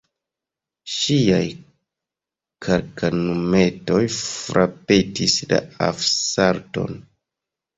Ŝiaj 0.93 1.41
kalkanumetoj 2.67 4.01
frapetis 4.15 5.37
la 5.53 5.61
asfalton. 5.91 6.99